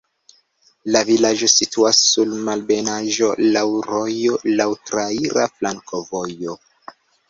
La 0.95 1.03
vilaĝo 1.09 1.49
situas 1.57 1.99
sur 2.07 2.33
malebenaĵo, 2.49 3.31
laŭ 3.53 3.65
rojo, 3.93 4.43
laŭ 4.59 4.71
traira 4.91 5.51
flankovojo. 5.57 6.63